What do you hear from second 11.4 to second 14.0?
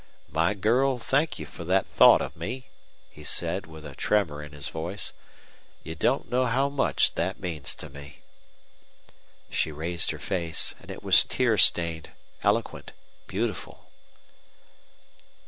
stained, eloquent, beautiful.